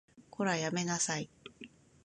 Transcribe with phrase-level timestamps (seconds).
[0.31, 1.29] こら、やめなさい